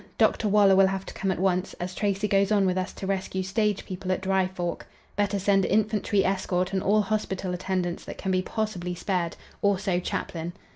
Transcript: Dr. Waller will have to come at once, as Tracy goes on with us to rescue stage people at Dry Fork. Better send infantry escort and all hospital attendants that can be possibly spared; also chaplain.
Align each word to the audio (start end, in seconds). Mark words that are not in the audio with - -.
Dr. 0.17 0.47
Waller 0.47 0.75
will 0.75 0.87
have 0.87 1.05
to 1.05 1.13
come 1.13 1.29
at 1.29 1.37
once, 1.37 1.75
as 1.75 1.93
Tracy 1.93 2.27
goes 2.27 2.51
on 2.51 2.65
with 2.65 2.75
us 2.75 2.91
to 2.93 3.05
rescue 3.05 3.43
stage 3.43 3.85
people 3.85 4.11
at 4.11 4.21
Dry 4.21 4.47
Fork. 4.47 4.87
Better 5.15 5.37
send 5.37 5.63
infantry 5.63 6.25
escort 6.25 6.73
and 6.73 6.81
all 6.81 7.01
hospital 7.03 7.53
attendants 7.53 8.03
that 8.05 8.17
can 8.17 8.31
be 8.31 8.41
possibly 8.41 8.95
spared; 8.95 9.35
also 9.61 9.99
chaplain. 9.99 10.53